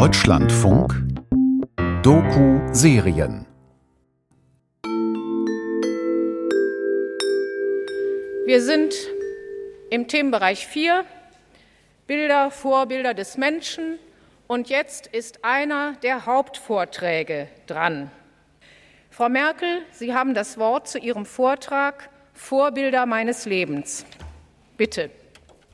[0.00, 0.94] Deutschlandfunk
[2.04, 3.44] Doku-Serien
[8.46, 8.94] Wir sind
[9.90, 11.04] im Themenbereich 4
[12.06, 13.98] Bilder, Vorbilder des Menschen
[14.46, 18.12] und jetzt ist einer der Hauptvorträge dran.
[19.10, 24.06] Frau Merkel, Sie haben das Wort zu Ihrem Vortrag Vorbilder meines Lebens.
[24.76, 25.10] Bitte.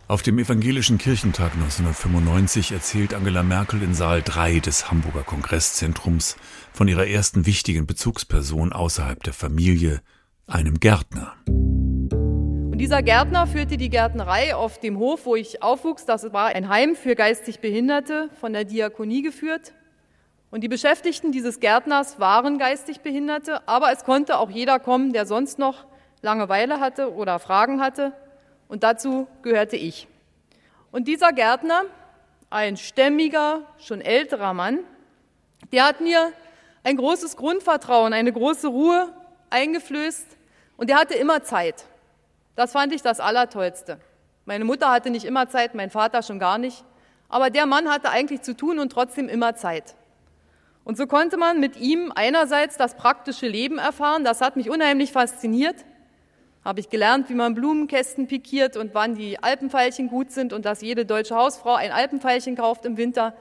[0.07, 6.37] Auf dem Evangelischen Kirchentag 1995 erzählt Angela Merkel in Saal 3 des Hamburger Kongresszentrums
[6.75, 10.03] von ihrer ersten wichtigen Bezugsperson außerhalb der Familie,
[10.47, 11.33] einem Gärtner.
[11.47, 16.05] Und dieser Gärtner führte die Gärtnerei auf dem Hof, wo ich aufwuchs.
[16.05, 19.73] Das war ein Heim für geistig Behinderte, von der Diakonie geführt.
[20.51, 25.25] Und die Beschäftigten dieses Gärtners waren geistig Behinderte, aber es konnte auch jeder kommen, der
[25.25, 25.87] sonst noch
[26.21, 28.13] Langeweile hatte oder Fragen hatte.
[28.75, 30.09] Und dazu gehörte ich.
[30.91, 31.83] Und dieser Gärtner,
[32.51, 34.81] ein stämmiger, schon älterer Mann,
[35.71, 36.33] der hat mir
[36.83, 39.13] ein großes Grundvertrauen, eine große Ruhe
[39.49, 40.27] eingeflößt
[40.77, 41.85] und der hatte immer Zeit.
[42.57, 44.01] Das fand ich das Allertollste.
[44.45, 46.85] Meine Mutter hatte nicht immer Zeit, mein Vater schon gar nicht.
[47.29, 49.95] Aber der Mann hatte eigentlich zu tun und trotzdem immer Zeit.
[50.83, 55.13] Und so konnte man mit ihm einerseits das praktische Leben erfahren, das hat mich unheimlich
[55.13, 55.77] fasziniert.
[56.65, 60.81] Habe ich gelernt, wie man Blumenkästen pikiert und wann die Alpenfeilchen gut sind und dass
[60.81, 63.35] jede deutsche Hausfrau ein Alpenfeilchen kauft im Winter.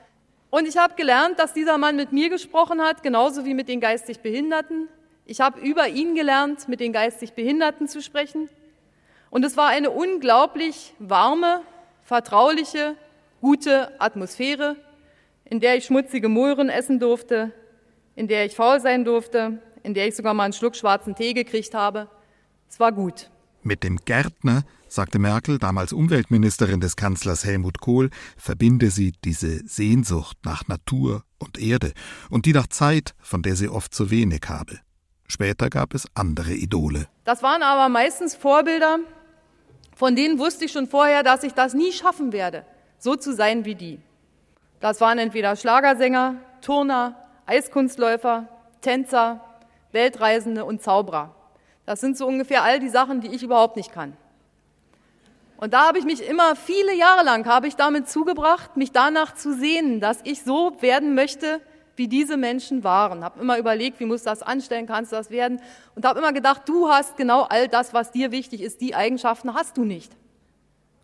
[0.50, 3.80] Und ich habe gelernt, dass dieser Mann mit mir gesprochen hat, genauso wie mit den
[3.80, 4.90] geistig Behinderten.
[5.26, 8.50] Ich habe über ihn gelernt, mit den geistig Behinderten zu sprechen.
[9.30, 11.62] Und es war eine unglaublich warme,
[12.04, 12.96] vertrauliche,
[13.40, 14.76] gute Atmosphäre,
[15.46, 17.52] in der ich schmutzige Möhren essen durfte,
[18.16, 21.34] in der ich faul sein durfte, in der ich sogar mal einen Schluck schwarzen Tee
[21.34, 22.10] gekriegt habe.
[22.74, 23.30] Es war gut.
[23.62, 30.38] Mit dem Gärtner, sagte Merkel, damals Umweltministerin des Kanzlers Helmut Kohl, verbinde sie diese Sehnsucht
[30.44, 31.94] nach Natur und Erde
[32.32, 34.80] und die nach Zeit, von der sie oft zu wenig habe.
[35.28, 37.08] Später gab es andere Idole.
[37.26, 38.98] Das waren aber meistens Vorbilder,
[39.96, 42.66] von denen wusste ich schon vorher, dass ich das nie schaffen werde,
[42.98, 44.00] so zu sein wie die.
[44.80, 48.48] Das waren entweder Schlagersänger, Turner, Eiskunstläufer,
[48.82, 49.42] Tänzer,
[49.92, 51.36] Weltreisende und Zauberer.
[51.86, 54.16] Das sind so ungefähr all die Sachen, die ich überhaupt nicht kann.
[55.58, 59.36] Und da habe ich mich immer viele Jahre lang habe ich damit zugebracht, mich danach
[59.36, 61.62] zu sehnen, dass ich so werden möchte,
[61.96, 63.24] wie diese Menschen waren.
[63.24, 65.62] Habe immer überlegt, wie muss das anstellen, kannst du das werden?
[65.96, 68.82] Und habe immer gedacht, du hast genau all das, was dir wichtig ist.
[68.82, 70.12] Die Eigenschaften hast du nicht.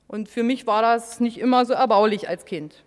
[0.08, 2.84] Und für mich war das nicht immer so erbaulich als Kind.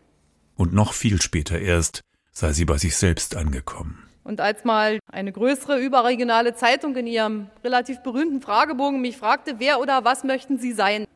[0.56, 4.01] Und noch viel später erst sei sie bei sich selbst angekommen.
[4.24, 9.80] Und als mal eine größere überregionale Zeitung in ihrem relativ berühmten Fragebogen mich fragte, wer
[9.80, 11.06] oder was möchten Sie sein,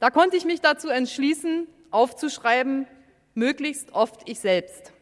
[0.00, 2.86] da konnte ich mich dazu entschließen, aufzuschreiben,
[3.34, 4.92] möglichst oft ich selbst.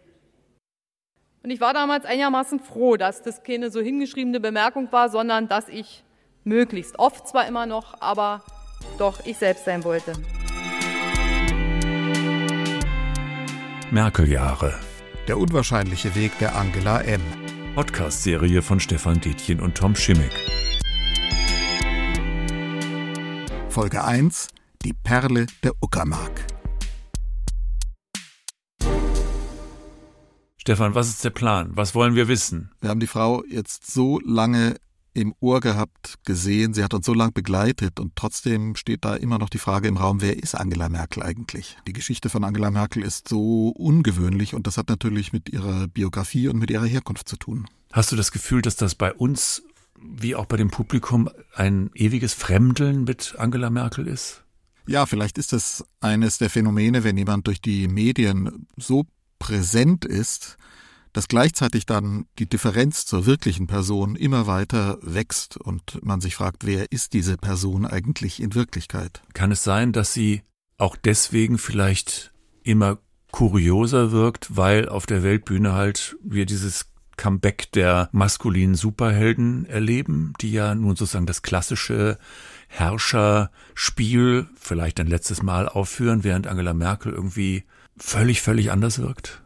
[1.43, 5.69] Und ich war damals einigermaßen froh, dass das keine so hingeschriebene Bemerkung war, sondern dass
[5.69, 6.05] ich
[6.43, 8.43] möglichst oft zwar immer noch, aber
[8.99, 10.13] doch ich selbst sein wollte.
[13.91, 14.75] Merkel-Jahre.
[15.29, 17.21] Der unwahrscheinliche Weg der Angela M.
[17.75, 20.31] Podcast-Serie von Stefan Detjen und Tom Schimmick.
[23.69, 24.47] Folge 1:
[24.85, 26.47] Die Perle der Uckermark.
[30.57, 31.73] Stefan, was ist der Plan?
[31.75, 32.71] Was wollen wir wissen?
[32.81, 34.77] Wir haben die Frau jetzt so lange
[35.15, 39.39] im Ohr gehabt, gesehen, sie hat uns so lange begleitet und trotzdem steht da immer
[39.39, 41.77] noch die Frage im Raum, wer ist Angela Merkel eigentlich?
[41.87, 46.49] Die Geschichte von Angela Merkel ist so ungewöhnlich und das hat natürlich mit ihrer Biografie
[46.49, 47.67] und mit ihrer Herkunft zu tun.
[47.93, 49.63] Hast du das Gefühl, dass das bei uns
[50.01, 54.43] wie auch bei dem Publikum ein ewiges Fremdeln mit Angela Merkel ist?
[54.87, 59.07] Ja, vielleicht ist das eines der Phänomene, wenn jemand durch die Medien so
[59.39, 60.59] präsent ist,
[61.15, 66.67] dass gleichzeitig dann die Differenz zur wirklichen Person immer weiter wächst und man sich fragt,
[66.67, 69.23] wer ist diese Person eigentlich in Wirklichkeit?
[69.33, 70.43] Kann es sein, dass sie
[70.77, 72.99] auch deswegen vielleicht immer
[73.31, 76.87] kurioser wirkt, weil auf der Weltbühne halt wir dieses
[77.17, 82.19] Comeback der maskulinen Superhelden erleben, die ja nun sozusagen das klassische
[82.67, 87.63] Herrscherspiel vielleicht ein letztes Mal aufführen, während Angela Merkel irgendwie
[87.97, 89.44] völlig, völlig anders wirkt?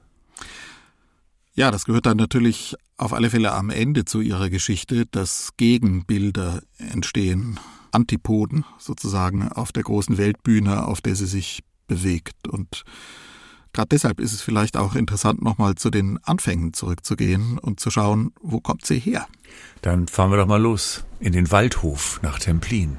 [1.59, 6.63] Ja, das gehört dann natürlich auf alle Fälle am Ende zu ihrer Geschichte, dass Gegenbilder
[6.79, 7.59] entstehen,
[7.91, 12.47] Antipoden sozusagen auf der großen Weltbühne, auf der sie sich bewegt.
[12.47, 12.85] Und
[13.73, 18.31] gerade deshalb ist es vielleicht auch interessant, nochmal zu den Anfängen zurückzugehen und zu schauen,
[18.41, 19.27] wo kommt sie her?
[19.83, 22.99] Dann fahren wir doch mal los in den Waldhof nach Templin.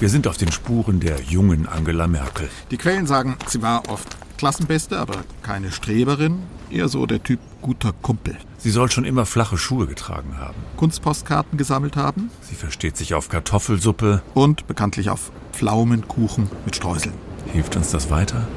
[0.00, 2.48] Wir sind auf den Spuren der jungen Angela Merkel.
[2.72, 7.92] Die Quellen sagen, sie war oft Klassenbeste, aber keine Streberin, eher so der Typ guter
[8.02, 8.36] Kumpel.
[8.58, 10.56] Sie soll schon immer flache Schuhe getragen haben.
[10.76, 12.30] Kunstpostkarten gesammelt haben.
[12.42, 14.22] Sie versteht sich auf Kartoffelsuppe.
[14.34, 17.14] Und bekanntlich auf Pflaumenkuchen mit Streuseln.
[17.52, 18.48] Hilft uns das weiter?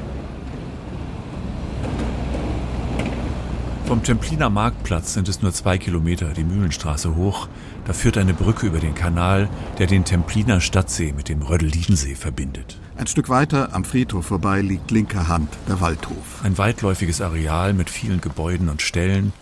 [3.86, 7.48] Vom Templiner Marktplatz sind es nur zwei Kilometer die Mühlenstraße hoch.
[7.88, 9.48] Da führt eine Brücke über den Kanal,
[9.78, 12.78] der den Templiner Stadtsee mit dem Rödelidensee verbindet.
[12.98, 16.44] Ein Stück weiter am Friedhof vorbei liegt linker Hand der Waldhof.
[16.44, 19.32] Ein weitläufiges Areal mit vielen Gebäuden und Ställen.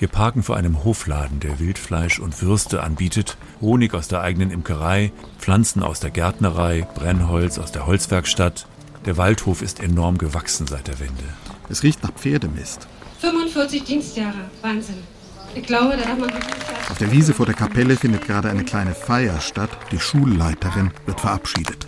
[0.00, 5.12] Wir parken vor einem Hofladen, der Wildfleisch und Würste anbietet, Honig aus der eigenen Imkerei,
[5.38, 8.66] Pflanzen aus der Gärtnerei, Brennholz aus der Holzwerkstatt.
[9.06, 11.22] Der Waldhof ist enorm gewachsen seit der Wende.
[11.68, 12.88] Es riecht nach Pferdemist.
[13.20, 14.50] 45 Dienstjahre.
[14.62, 15.13] Wahnsinn.
[15.54, 16.30] Ich glaube, da hat man
[16.90, 19.70] Auf der Wiese vor der Kapelle findet gerade eine kleine Feier statt.
[19.92, 21.86] Die Schulleiterin wird verabschiedet.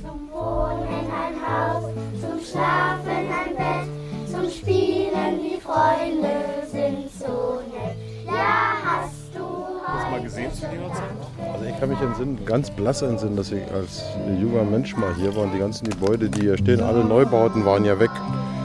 [0.00, 1.84] Zum Wohnen ein Haus,
[2.20, 7.96] zum Schlafen ein Bett, zum Spielen die Freunde sind so nett.
[8.26, 11.52] Ja, hast du heute mal gesehen zu Ihrer Zeit?
[11.52, 14.02] Also ich kann mich entsinnen, ganz blass entsinnen, dass ich als
[14.40, 17.84] junger Mensch mal hier war und die ganzen Gebäude, die hier stehen, alle Neubauten waren
[17.84, 18.10] ja weg.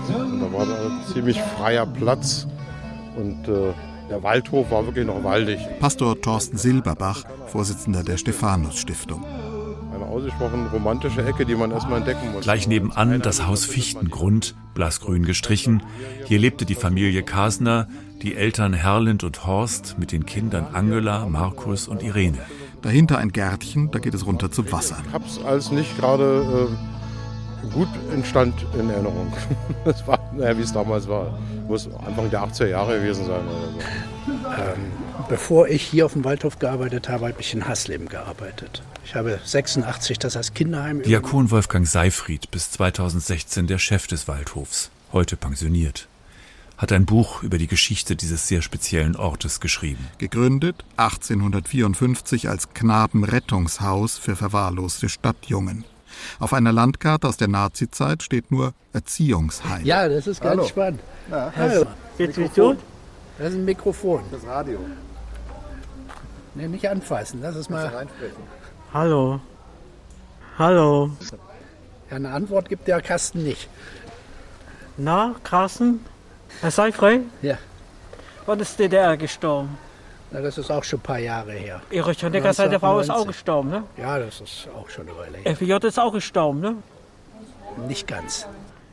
[0.08, 2.48] Und da war ein ziemlich freier Platz
[3.18, 3.74] und äh,
[4.10, 5.60] der Waldhof war wirklich noch waldig.
[5.80, 9.24] Pastor Thorsten Silberbach, Vorsitzender der Stephanus Stiftung.
[9.94, 12.44] Eine ausgesprochen romantische Ecke, die man erstmal entdecken muss.
[12.44, 15.84] Gleich nebenan das Haus Fichtengrund, blassgrün gestrichen.
[16.26, 17.88] Hier lebte die Familie Kasner,
[18.22, 22.40] die Eltern Herlind und Horst mit den Kindern Angela, Markus und Irene.
[22.82, 24.98] Dahinter ein Gärtchen, da geht es runter zum Wasser.
[25.08, 26.97] Ich hab's als nicht gerade äh,
[27.74, 29.34] gut in Stand in Erinnerung.
[29.86, 31.40] Das war, naja, wie es damals war.
[31.68, 33.80] Muss Anfang der 80er Jahre gewesen sein oder so.
[34.28, 34.92] Ähm,
[35.30, 38.82] bevor ich hier auf dem Waldhof gearbeitet habe, habe ich in Hassleben gearbeitet.
[39.06, 44.90] Ich habe 86 das als Kinderheim Diakon Wolfgang Seifried, bis 2016 der Chef des Waldhofs,
[45.14, 46.10] heute pensioniert,
[46.78, 50.06] hat ein Buch über die Geschichte dieses sehr speziellen Ortes geschrieben.
[50.18, 55.86] Gegründet 1854 als Knabenrettungshaus für verwahrloste Stadtjungen.
[56.40, 59.86] Auf einer Landkarte aus der Nazizeit steht nur Erziehungsheim.
[59.86, 60.68] Ja, das ist ganz Hallo.
[60.68, 61.00] spannend.
[61.30, 61.86] Ja, Hallo.
[62.18, 62.76] Geht's mich so?
[63.38, 64.22] Das ist ein Mikrofon.
[64.32, 64.80] das Radio.
[66.56, 67.40] Nee, nicht anfassen.
[67.42, 67.86] Lass es mal.
[67.86, 68.42] Reinsprechen.
[68.94, 69.40] Hallo.
[70.58, 71.12] Hallo.
[72.10, 73.70] Ja, eine Antwort gibt der Kasten nicht.
[74.98, 76.00] Na, Carsten?
[76.62, 77.22] Herr Seifrey?
[77.44, 77.58] Ja.
[78.48, 79.78] Wann ist DDR gestorben?
[80.32, 81.82] Na, das ist auch schon ein paar Jahre her.
[81.90, 83.28] Erich Honecker, seine Frau ist auch 1990.
[83.28, 83.84] gestorben, ne?
[83.98, 85.56] Ja, das ist auch schon eine Weile her.
[85.56, 86.76] FJ ist auch gestorben, ne?
[87.88, 88.48] Nicht ganz.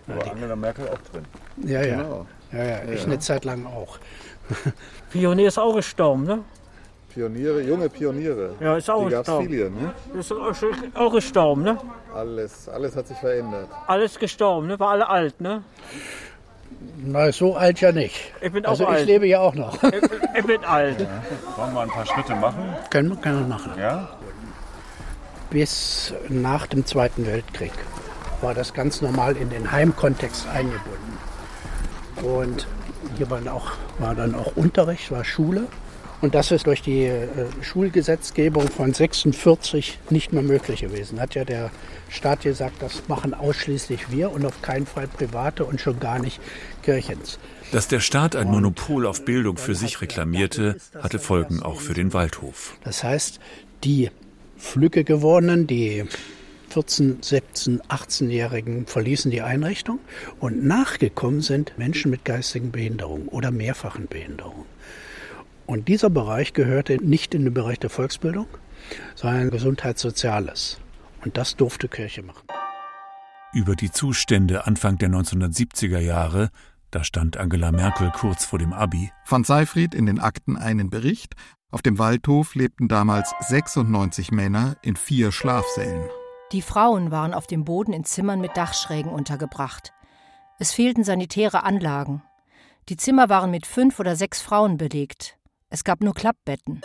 [0.07, 1.25] War Angela Merkel auch drin.
[1.65, 2.03] Ja, ja.
[2.03, 2.27] Genau.
[2.53, 2.79] Ja, ja.
[2.93, 3.99] Ich eine Zeit lang auch.
[5.11, 6.41] Pionier ist auch gestorben, ne?
[7.13, 8.55] Pioniere, junge Pioniere.
[8.61, 9.49] Ja, ist auch Die gab's gestorben.
[9.49, 9.93] viele, ne?
[10.19, 10.33] Ist
[10.95, 11.79] auch gestorben, ne?
[12.15, 13.69] Alles, alles hat sich verändert.
[13.87, 14.79] Alles gestorben, ne?
[14.79, 15.63] War alle alt, ne?
[17.07, 18.15] Na, so alt ja nicht.
[18.41, 19.07] Ich bin auch Also ich alt.
[19.07, 19.75] lebe ja auch noch.
[19.83, 20.01] Ich, bin-
[20.39, 21.07] ich bin alt.
[21.57, 22.75] Wollen wir ein paar Schritte machen?
[22.91, 23.73] Können wir können wir machen.
[23.79, 24.09] Ja?
[25.51, 27.73] Bis nach dem Zweiten Weltkrieg
[28.41, 31.19] war das ganz normal in den Heimkontext eingebunden.
[32.23, 32.67] Und
[33.17, 35.67] hier war, auch, war dann auch Unterricht, war Schule.
[36.21, 37.29] Und das ist durch die äh,
[37.61, 41.21] Schulgesetzgebung von 46 nicht mehr möglich gewesen.
[41.21, 41.71] Hat ja der
[42.09, 46.41] Staat gesagt, das machen ausschließlich wir und auf keinen Fall Private und schon gar nicht
[46.85, 47.39] Kirchens.
[47.73, 52.13] Dass der Staat ein Monopol auf Bildung für sich reklamierte, hatte Folgen auch für den
[52.13, 52.77] Waldhof.
[52.85, 53.41] Das heißt,
[53.83, 54.11] die
[54.57, 56.05] Flügge gewordenen, die
[56.71, 59.99] 14, 17, 18-Jährigen verließen die Einrichtung
[60.41, 64.67] und nachgekommen sind Menschen mit geistigen Behinderungen oder mehrfachen Behinderungen.
[65.67, 68.47] Und dieser Bereich gehörte nicht in den Bereich der Volksbildung,
[69.15, 70.79] sondern Gesundheitssoziales.
[71.25, 72.47] Und das durfte Kirche machen.
[73.55, 76.51] Über die Zustände Anfang der 1970er Jahre,
[76.95, 81.35] da stand Angela Merkel kurz vor dem Abi, Fand Seifried in den Akten einen Bericht.
[81.73, 86.09] Auf dem Waldhof lebten damals 96 Männer in vier Schlafsälen.
[86.53, 89.93] Die Frauen waren auf dem Boden in Zimmern mit Dachschrägen untergebracht.
[90.61, 92.23] Es fehlten sanitäre Anlagen.
[92.89, 95.37] Die Zimmer waren mit fünf oder sechs Frauen belegt.
[95.71, 96.83] Es gab nur Klappbetten.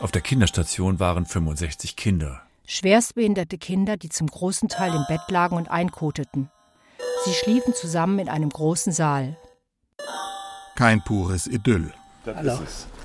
[0.00, 2.42] auf der Kinderstation waren 65 Kinder.
[2.66, 6.50] Schwerstbehinderte Kinder, die zum großen Teil im Bett lagen und einkoteten.
[7.24, 9.36] Sie schliefen zusammen in einem großen Saal.
[10.76, 11.92] Kein pures Idyll.
[12.26, 12.58] Hallo.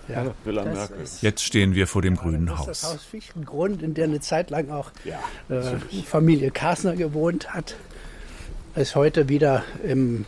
[0.08, 1.02] Ja, Villa das Merkel.
[1.04, 2.94] ist- Jetzt stehen wir vor dem grünen Das ist das Haus.
[2.96, 4.92] Haus Fichtengrund, in der eine Zeit lang auch
[5.50, 5.62] äh,
[6.06, 7.76] Familie Kasner gewohnt hat.
[8.76, 10.26] Ist heute wieder im,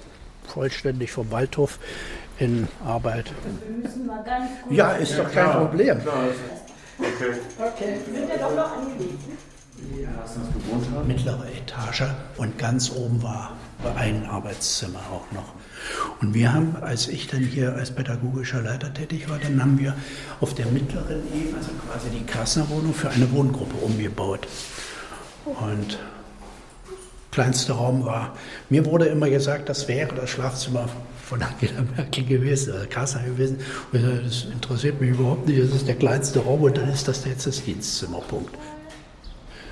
[0.47, 1.79] vollständig vom Waldhof
[2.39, 3.31] in Arbeit.
[4.69, 6.01] Ja, ist doch kein Problem.
[11.07, 12.03] Mittlere Etage
[12.37, 13.55] und ganz oben war
[13.95, 15.53] ein Arbeitszimmer auch noch.
[16.21, 19.95] Und wir haben, als ich dann hier als pädagogischer Leiter tätig war, dann haben wir
[20.39, 24.47] auf der mittleren Ebene, also quasi die Kassnerwohnung, für eine Wohngruppe umgebaut.
[25.45, 25.97] Und
[27.31, 28.35] kleinster Raum war,
[28.69, 30.87] mir wurde immer gesagt, das wäre das Schlafzimmer
[31.25, 33.59] von Angela Merkel gewesen, oder Kassner gewesen.
[33.91, 37.25] Und das interessiert mich überhaupt nicht, das ist der kleinste Raum und dann ist das
[37.25, 38.55] jetzt das Dienstzimmerpunkt.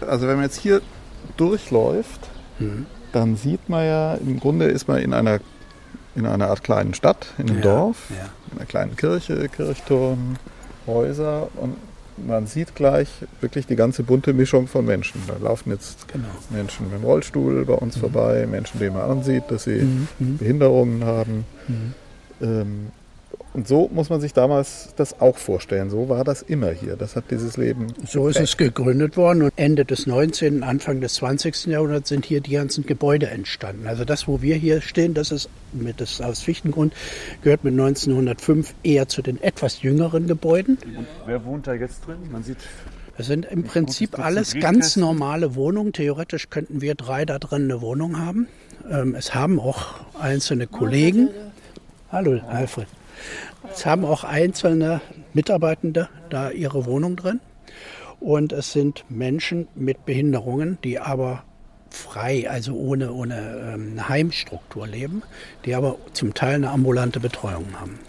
[0.04, 0.82] Also wenn man jetzt hier
[1.38, 2.30] durchläuft,
[2.60, 2.86] mhm.
[3.12, 5.40] dann sieht man ja, im Grunde ist man in einer,
[6.16, 8.30] in einer Art kleinen Stadt, in einem ja, Dorf, ja.
[8.52, 10.36] in einer kleinen Kirche, Kirchturm,
[10.88, 11.76] Häuser und
[12.18, 15.22] man sieht gleich wirklich die ganze bunte Mischung von Menschen.
[15.28, 16.28] Da laufen jetzt genau.
[16.50, 18.02] Menschen mit dem Rollstuhl bei uns mhm.
[18.02, 20.08] vorbei, Menschen, denen man ansieht, dass sie mhm.
[20.20, 20.38] mhm.
[20.38, 21.46] Behinderungen haben.
[21.68, 21.94] Mhm.
[22.42, 22.88] Ähm,
[23.54, 25.90] und so muss man sich damals das auch vorstellen.
[25.90, 26.96] So war das immer hier.
[26.96, 27.88] Das hat dieses Leben.
[28.06, 31.66] So ist es gegründet worden und Ende des 19., Anfang des 20.
[31.68, 33.88] Jahrhunderts sind hier die ganzen Gebäude entstanden.
[33.88, 36.94] Also das, wo wir hier stehen, das ist mit das aus Fichtengrund
[37.42, 40.78] gehört mit 1905 eher zu den etwas jüngeren Gebäuden.
[40.98, 42.18] Und wer wohnt da jetzt drin?
[42.32, 42.58] Man sieht
[43.18, 45.94] das sind im Prinzip alles ganz normale Wohnungen.
[45.94, 48.48] Theoretisch könnten wir drei da drin eine Wohnung haben.
[48.90, 51.30] Ähm, es haben auch einzelne Kollegen.
[52.12, 52.88] Hallo, Alfred.
[53.72, 55.02] Es haben auch einzelne
[55.34, 57.40] Mitarbeitende da ihre Wohnung drin.
[58.20, 61.44] Und es sind Menschen mit Behinderungen, die aber
[61.90, 65.24] frei, also ohne, ohne ähm, Heimstruktur leben,
[65.66, 68.00] die aber zum Teil eine ambulante Betreuung haben.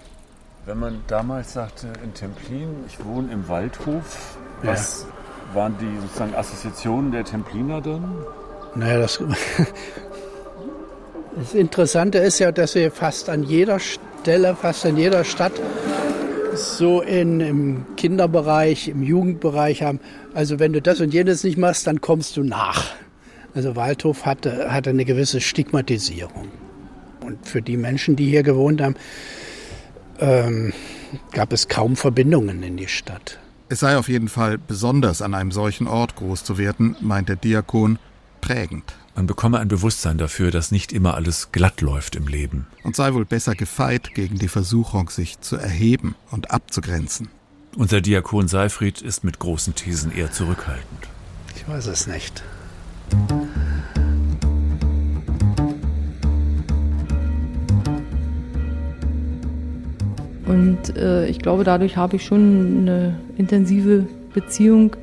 [0.66, 5.06] Wenn man damals sagte in Templin, ich wohne im Waldhof, was
[5.48, 5.56] ja.
[5.56, 8.24] waren die sozusagen Assoziationen der Templiner dann?
[8.74, 9.20] Naja, das,
[11.36, 14.11] das Interessante ist ja, dass wir fast an jeder Stelle,
[14.56, 15.52] fast in jeder Stadt
[16.54, 20.00] so in, im Kinderbereich, im Jugendbereich haben.
[20.34, 22.94] Also wenn du das und jenes nicht machst, dann kommst du nach.
[23.54, 26.48] Also Waldhof hatte, hatte eine gewisse Stigmatisierung.
[27.20, 28.96] Und für die Menschen, die hier gewohnt haben,
[30.18, 30.72] ähm,
[31.32, 33.38] gab es kaum Verbindungen in die Stadt.
[33.68, 37.36] Es sei auf jeden Fall besonders an einem solchen Ort groß zu werden, meint der
[37.36, 37.98] Diakon,
[38.40, 38.94] prägend.
[39.14, 42.66] Man bekomme ein Bewusstsein dafür, dass nicht immer alles glatt läuft im Leben.
[42.82, 47.28] Und sei wohl besser gefeit gegen die Versuchung, sich zu erheben und abzugrenzen.
[47.76, 51.08] Unser Diakon Seifried ist mit großen Thesen eher zurückhaltend.
[51.56, 52.42] Ich weiß es nicht.
[60.46, 64.96] Und äh, ich glaube, dadurch habe ich schon eine intensive Beziehung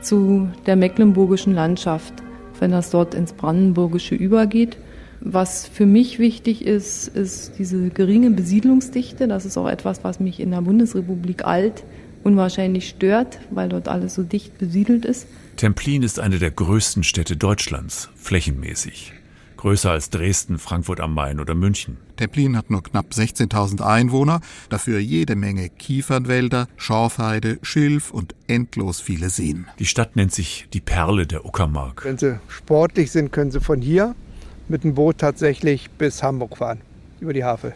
[0.00, 2.14] zu der mecklenburgischen Landschaft
[2.60, 4.76] wenn das dort ins Brandenburgische übergeht.
[5.20, 9.28] Was für mich wichtig ist, ist diese geringe Besiedlungsdichte.
[9.28, 11.84] Das ist auch etwas, was mich in der Bundesrepublik alt
[12.22, 15.26] unwahrscheinlich stört, weil dort alles so dicht besiedelt ist.
[15.56, 19.14] Templin ist eine der größten Städte Deutschlands, flächenmäßig
[19.60, 21.98] größer als Dresden, Frankfurt am Main oder München.
[22.16, 24.40] Templin hat nur knapp 16.000 Einwohner,
[24.70, 29.66] dafür jede Menge Kiefernwälder, Schorfheide, Schilf und endlos viele Seen.
[29.78, 32.06] Die Stadt nennt sich die Perle der Uckermark.
[32.06, 34.14] Wenn Sie sportlich sind, können Sie von hier
[34.68, 36.80] mit dem Boot tatsächlich bis Hamburg fahren,
[37.20, 37.74] über die Havel.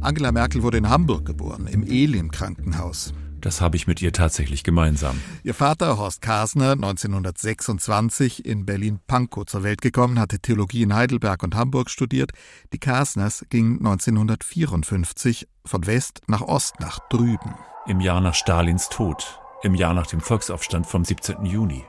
[0.00, 3.12] Angela Merkel wurde in Hamburg geboren, im Elim-Krankenhaus.
[3.44, 5.20] Das habe ich mit ihr tatsächlich gemeinsam.
[5.42, 11.54] Ihr Vater, Horst Kasner, 1926 in Berlin-Pankow zur Welt gekommen, hatte Theologie in Heidelberg und
[11.54, 12.30] Hamburg studiert.
[12.72, 17.54] Die Kasners gingen 1954 von West nach Ost, nach drüben.
[17.86, 21.44] Im Jahr nach Stalins Tod, im Jahr nach dem Volksaufstand vom 17.
[21.44, 21.84] Juni.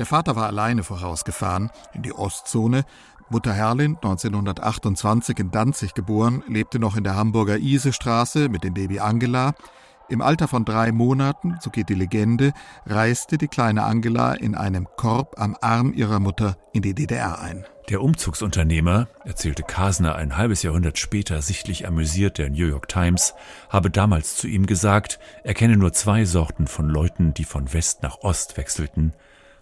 [0.00, 2.84] Der Vater war alleine vorausgefahren in die Ostzone.
[3.30, 8.98] Mutter Herlin, 1928 in Danzig geboren, lebte noch in der Hamburger Isestraße mit dem Baby
[8.98, 9.54] Angela.
[10.12, 12.52] Im Alter von drei Monaten, so geht die Legende,
[12.84, 17.64] reiste die kleine Angela in einem Korb am Arm ihrer Mutter in die DDR ein.
[17.88, 23.32] Der Umzugsunternehmer, erzählte Kasner ein halbes Jahrhundert später sichtlich amüsiert der New York Times,
[23.70, 28.02] habe damals zu ihm gesagt, er kenne nur zwei Sorten von Leuten, die von West
[28.02, 29.14] nach Ost wechselten,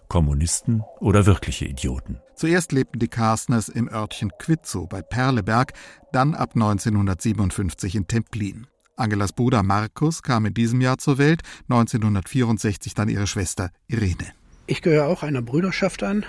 [0.09, 2.19] Kommunisten oder wirkliche Idioten.
[2.35, 5.71] Zuerst lebten die Kasners im Örtchen Quitzow bei Perleberg,
[6.11, 8.67] dann ab 1957 in Templin.
[8.95, 14.31] Angelas Bruder Markus kam in diesem Jahr zur Welt, 1964 dann ihre Schwester Irene.
[14.67, 16.25] Ich gehöre auch einer Brüderschaft an,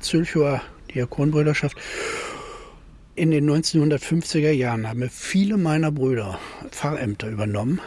[0.00, 0.62] Zülchower
[0.94, 1.76] Diakonbrüderschaft.
[3.14, 6.38] In den 1950er Jahren haben viele meiner Brüder
[6.70, 7.80] Pfarrämter übernommen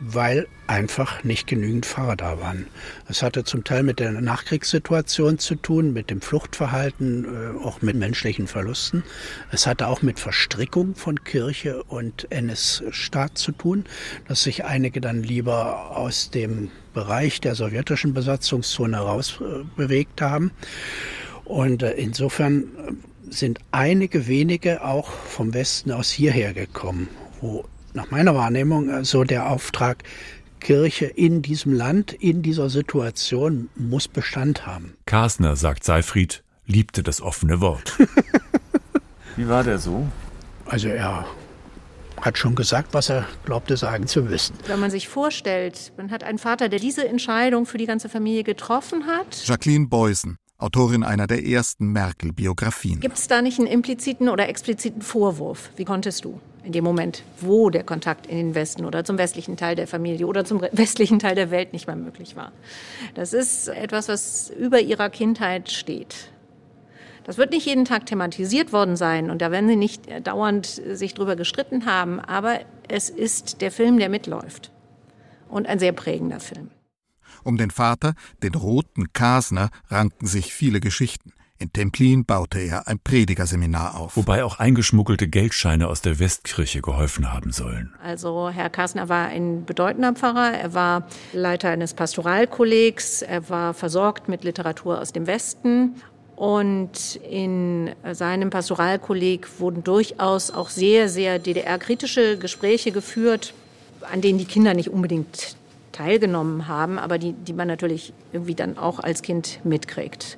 [0.00, 2.66] weil einfach nicht genügend Fahrer da waren.
[3.08, 7.96] Es hatte zum Teil mit der Nachkriegssituation zu tun, mit dem Fluchtverhalten, äh, auch mit
[7.96, 9.02] menschlichen Verlusten.
[9.50, 13.84] Es hatte auch mit Verstrickung von Kirche und NS-Staat zu tun,
[14.26, 20.50] dass sich einige dann lieber aus dem Bereich der sowjetischen Besatzungszone herausbewegt haben.
[21.44, 22.92] Und äh, insofern äh,
[23.30, 27.08] sind einige wenige auch vom Westen aus hierher gekommen,
[27.40, 30.02] wo nach meiner Wahrnehmung so der Auftrag
[30.60, 34.94] Kirche in diesem Land, in dieser Situation muss Bestand haben.
[35.06, 37.98] Kasner, sagt Seifried, liebte das offene Wort.
[39.36, 40.06] Wie war der so?
[40.64, 41.26] Also er
[42.20, 44.56] hat schon gesagt, was er glaubte sagen zu wissen.
[44.66, 48.44] Wenn man sich vorstellt, man hat einen Vater, der diese Entscheidung für die ganze Familie
[48.44, 49.46] getroffen hat.
[49.46, 53.00] Jacqueline Beusen, Autorin einer der ersten Merkel-Biografien.
[53.00, 55.70] Gibt es da nicht einen impliziten oder expliziten Vorwurf?
[55.76, 59.56] Wie konntest du in dem Moment, wo der Kontakt in den Westen oder zum westlichen
[59.56, 62.52] Teil der Familie oder zum westlichen Teil der Welt nicht mehr möglich war?
[63.14, 66.30] Das ist etwas, was über ihrer Kindheit steht.
[67.24, 71.14] Das wird nicht jeden Tag thematisiert worden sein und da werden sie nicht dauernd sich
[71.14, 74.70] drüber gestritten haben, aber es ist der Film, der mitläuft
[75.48, 76.70] und ein sehr prägender Film.
[77.42, 81.32] Um den Vater, den roten Kasner, ranken sich viele Geschichten.
[81.60, 84.16] In Templin baute er ein Predigerseminar auf.
[84.16, 87.94] Wobei auch eingeschmuggelte Geldscheine aus der Westkirche geholfen haben sollen.
[88.02, 90.52] Also Herr Kasner war ein bedeutender Pfarrer.
[90.52, 93.22] Er war Leiter eines Pastoralkollegs.
[93.22, 95.94] Er war versorgt mit Literatur aus dem Westen.
[96.34, 103.54] Und in seinem Pastoralkolleg wurden durchaus auch sehr, sehr DDR-kritische Gespräche geführt,
[104.00, 105.56] an denen die Kinder nicht unbedingt
[105.92, 110.36] teilgenommen haben, aber die, die man natürlich irgendwie dann auch als Kind mitkriegt.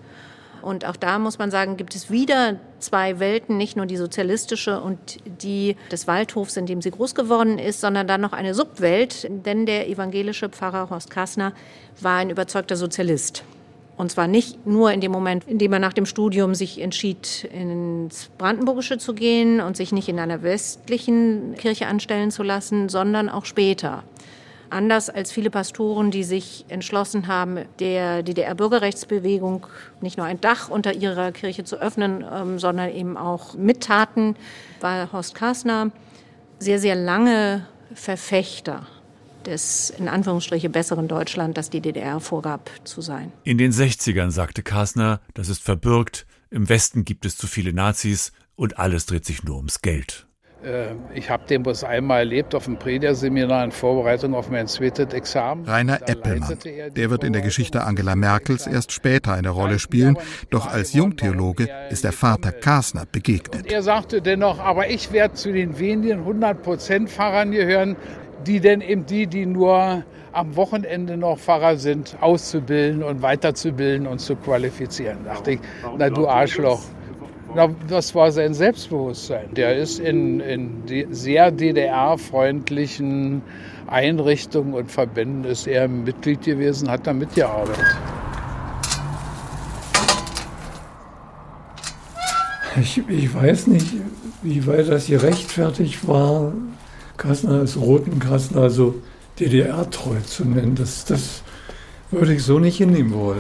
[0.67, 4.81] Und auch da muss man sagen, gibt es wieder zwei Welten, nicht nur die sozialistische
[4.81, 4.99] und
[5.41, 9.65] die des Waldhofs, in dem sie groß geworden ist, sondern dann noch eine Subwelt, denn
[9.65, 11.53] der evangelische Pfarrer Horst Kassner
[12.01, 13.45] war ein überzeugter Sozialist.
[13.97, 17.45] Und zwar nicht nur in dem Moment, in dem er nach dem Studium sich entschied,
[17.53, 23.29] ins Brandenburgische zu gehen und sich nicht in einer westlichen Kirche anstellen zu lassen, sondern
[23.29, 24.03] auch später.
[24.71, 29.67] Anders als viele Pastoren, die sich entschlossen haben, der DDR-Bürgerrechtsbewegung
[30.01, 34.37] nicht nur ein Dach unter ihrer Kirche zu öffnen, ähm, sondern eben auch mittaten,
[34.81, 35.91] war Horst Kasner
[36.59, 38.87] sehr, sehr lange Verfechter
[39.45, 43.33] des in Anführungsstriche besseren Deutschland, das die DDR vorgab zu sein.
[43.45, 48.33] In den 60ern sagte Kasner, das ist verbürgt, im Westen gibt es zu viele Nazis
[48.57, 50.26] und alles dreht sich nur ums Geld.
[50.67, 55.15] Äh, ich habe den bloß einmal erlebt auf dem Predigerseminar in Vorbereitung auf mein zweites
[55.15, 55.65] Examen.
[55.65, 56.59] Rainer Eppelmann.
[56.97, 60.19] Der wird in der Geschichte Angela Merkels erst später eine Rolle spielen.
[60.51, 63.63] Doch als Jungtheologe ist der Vater Kasner begegnet.
[63.63, 67.97] Und er sagte dennoch, aber ich werde zu den wenigen 100% Pfarrern gehören,
[68.47, 74.19] die denn eben die, die nur am Wochenende noch Pfarrer sind, auszubilden und weiterzubilden und
[74.19, 75.19] zu qualifizieren.
[75.25, 75.61] Da dachte ich,
[75.97, 76.83] na du Arschloch.
[77.55, 79.55] Na, das war sein Selbstbewusstsein.
[79.55, 83.43] Der ist in, in sehr DDR-freundlichen
[83.87, 87.97] Einrichtungen und Verbänden ist er Mitglied gewesen, hat da mitgearbeitet.
[92.81, 93.87] Ich, ich weiß nicht,
[94.43, 96.53] wie weit das gerechtfertigt war,
[97.17, 98.97] Kassner als roten Kassner, also
[99.41, 100.75] DDR-treu zu nennen.
[100.75, 101.43] Das, das
[102.11, 103.39] würde ich so nicht hinnehmen wollen.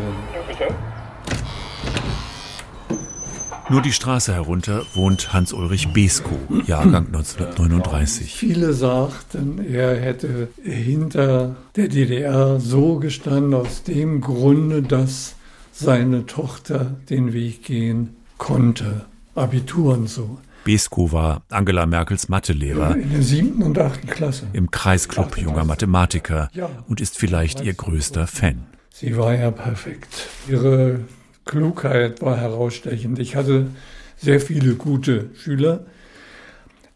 [3.68, 8.32] Nur die Straße herunter wohnt Hans-Ulrich Besko, Jahrgang 1939.
[8.32, 15.34] Viele sagten, er hätte hinter der DDR so gestanden, aus dem Grunde, dass
[15.72, 19.06] seine Tochter den Weg gehen konnte.
[19.34, 20.38] Abitur und so.
[20.62, 22.96] Besko war Angela Merkels Mathelehrer.
[22.96, 24.46] In der siebten und achten Klasse.
[24.52, 26.50] Im Kreisclub junger Mathematiker
[26.86, 28.64] und ist vielleicht ihr größter Fan.
[28.92, 30.28] Sie war ja perfekt.
[30.48, 31.00] Ihre
[31.46, 33.18] Klugheit war herausstechend.
[33.18, 33.68] Ich hatte
[34.16, 35.86] sehr viele gute Schüler,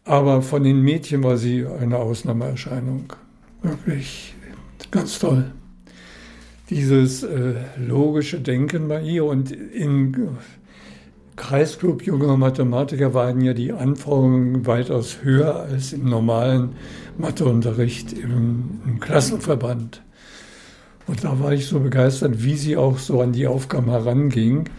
[0.03, 3.13] aber von den Mädchen war sie eine Ausnahmeerscheinung.
[3.61, 4.35] Wirklich
[4.91, 5.51] ganz toll.
[6.69, 10.37] Dieses äh, logische Denken bei ihr und in
[11.35, 16.75] Kreisclub junger Mathematiker waren ja die Anforderungen weitaus höher als im normalen
[17.17, 20.01] Matheunterricht im, im Klassenverband.
[21.11, 24.69] Und da war ich so begeistert, wie sie auch so an die Aufgaben heranging.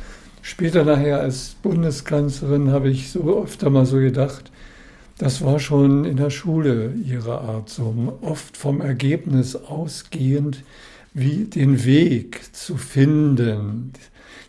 [0.40, 4.50] Später nachher als Bundeskanzlerin habe ich so öfter mal so gedacht,
[5.18, 10.64] das war schon in der Schule ihre Art, so oft vom Ergebnis ausgehend,
[11.12, 13.92] wie den Weg zu finden,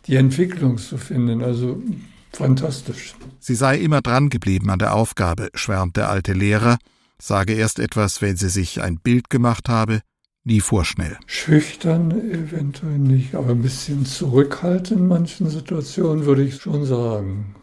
[0.08, 1.44] die Entwicklung zu finden.
[1.44, 1.84] Also
[2.32, 3.14] fantastisch.
[3.42, 6.78] Sie sei immer dran geblieben an der Aufgabe, schwärmt der alte Lehrer,
[7.20, 10.00] sage erst etwas, wenn sie sich ein Bild gemacht habe,
[10.44, 11.18] nie vorschnell.
[11.26, 17.56] Schüchtern eventuell nicht, aber ein bisschen zurückhaltend in manchen Situationen würde ich schon sagen.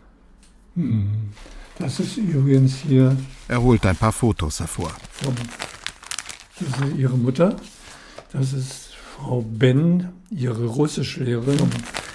[0.74, 1.10] Hm.
[1.78, 3.16] Das ist übrigens hier.
[3.48, 4.92] Er holt ein paar Fotos hervor.
[5.12, 5.34] Vom,
[6.58, 7.56] das ist ihre Mutter.
[8.32, 11.70] Das ist Frau Ben, ihre Russischlehrerin.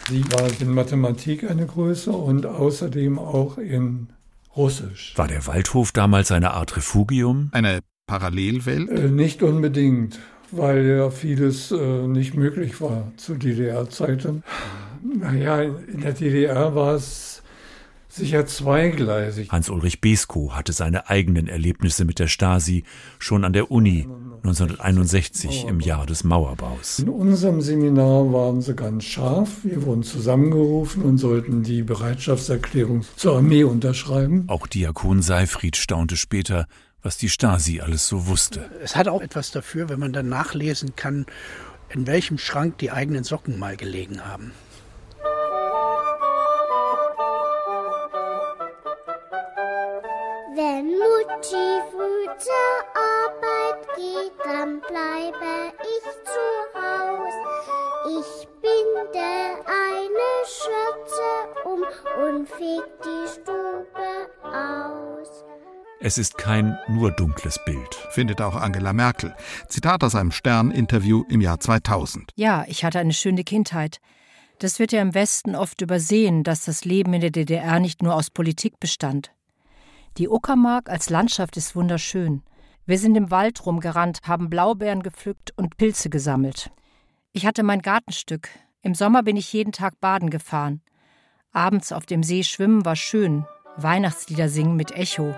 [0.08, 4.08] Sie war in Mathematik eine Größe und außerdem auch in
[4.56, 5.13] Russisch.
[5.15, 7.49] War der Waldhof damals eine Art Refugium?
[7.51, 8.89] Eine Parallelwelt?
[8.89, 10.19] Äh, nicht unbedingt,
[10.51, 14.43] weil ja vieles äh, nicht möglich war zu DDR-Zeiten.
[15.03, 17.43] Naja, in der DDR war es
[18.15, 19.51] sicher zweigleisig.
[19.51, 22.84] Hans-Ulrich Besko hatte seine eigenen Erlebnisse mit der Stasi
[23.19, 26.99] schon an der Uni 1961 im Jahr des Mauerbaus.
[26.99, 29.49] In unserem Seminar waren sie ganz scharf.
[29.63, 34.45] Wir wurden zusammengerufen und sollten die Bereitschaftserklärung zur Armee unterschreiben.
[34.47, 36.67] Auch Diakon Seifried staunte später,
[37.06, 38.72] was die Stasi alles so wusste.
[38.84, 41.28] Es hat auch etwas dafür, wenn man dann nachlesen kann,
[41.89, 44.54] in welchem Schrank die eigenen Socken mal gelegen haben.
[50.56, 57.36] Wenn Mutti früh zur Arbeit geht, dann bleibe ich zu Haus.
[58.18, 59.30] Ich binde
[59.68, 61.30] eine Schürze
[61.65, 61.84] um
[62.24, 65.46] und feg die Stube aus.
[66.01, 67.95] Es ist kein nur dunkles Bild.
[68.12, 69.34] Findet auch Angela Merkel.
[69.69, 72.31] Zitat aus einem Stern-Interview im Jahr 2000.
[72.36, 73.99] Ja, ich hatte eine schöne Kindheit.
[74.60, 78.15] Das wird ja im Westen oft übersehen, dass das Leben in der DDR nicht nur
[78.15, 79.31] aus Politik bestand.
[80.17, 82.43] Die Uckermark als Landschaft ist wunderschön.
[82.86, 86.71] Wir sind im Wald rumgerannt, haben Blaubeeren gepflückt und Pilze gesammelt.
[87.31, 88.49] Ich hatte mein Gartenstück.
[88.81, 90.81] Im Sommer bin ich jeden Tag baden gefahren.
[91.51, 93.45] Abends auf dem See schwimmen war schön.
[93.77, 95.36] Weihnachtslieder singen mit Echo.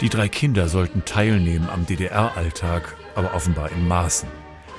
[0.00, 4.28] Die drei Kinder sollten teilnehmen am DDR-Alltag, aber offenbar in Maßen.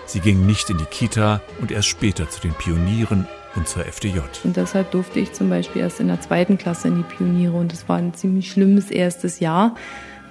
[0.05, 4.19] Sie gingen nicht in die Kita und erst später zu den Pionieren und zur FDJ.
[4.45, 7.73] Und deshalb durfte ich zum Beispiel erst in der zweiten Klasse in die Pioniere und
[7.73, 9.75] es war ein ziemlich schlimmes erstes Jahr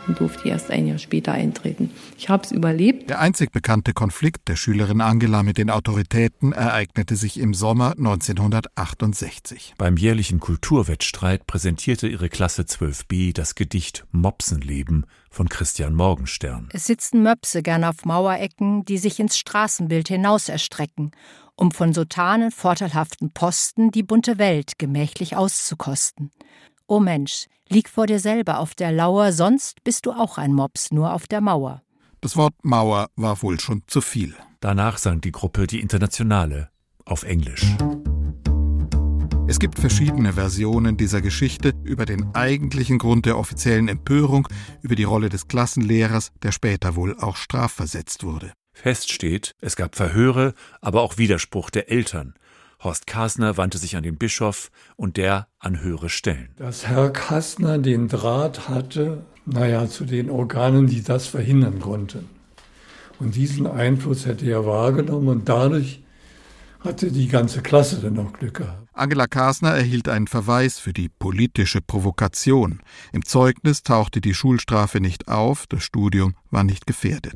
[0.08, 1.90] und durfte erst ein Jahr später eintreten.
[2.16, 3.10] Ich habe es überlebt.
[3.10, 9.74] Der einzig bekannte Konflikt der Schülerin Angela mit den Autoritäten ereignete sich im Sommer 1968.
[9.78, 16.68] Beim jährlichen Kulturwettstreit präsentierte ihre Klasse 12b das Gedicht Mopsenleben von Christian Morgenstern.
[16.72, 21.12] Es sitzen Möpse gern auf Mauerecken, die sich ins Straßenbild hinaus erstrecken,
[21.54, 26.30] um von sotanen, vorteilhaften Posten die bunte Welt gemächlich auszukosten.
[26.90, 30.90] O Mensch, lieg vor dir selber auf der Lauer, sonst bist du auch ein Mops,
[30.90, 31.82] nur auf der Mauer.
[32.22, 34.34] Das Wort Mauer war wohl schon zu viel.
[34.60, 36.70] Danach sang die Gruppe die Internationale
[37.04, 37.76] auf Englisch.
[39.46, 44.48] Es gibt verschiedene Versionen dieser Geschichte über den eigentlichen Grund der offiziellen Empörung,
[44.80, 48.54] über die Rolle des Klassenlehrers, der später wohl auch strafversetzt wurde.
[48.72, 52.32] Fest steht, es gab Verhöre, aber auch Widerspruch der Eltern.
[52.80, 56.50] Horst Kasner wandte sich an den Bischof und der an höhere Stellen.
[56.56, 62.28] Dass Herr Kastner den Draht hatte, naja, zu den Organen, die das verhindern konnten.
[63.18, 66.02] Und diesen Einfluss hätte er wahrgenommen und dadurch
[66.80, 68.88] hatte die ganze Klasse dann auch Glück gehabt.
[68.92, 72.80] Angela Kasner erhielt einen Verweis für die politische Provokation.
[73.12, 77.34] Im Zeugnis tauchte die Schulstrafe nicht auf, das Studium war nicht gefährdet.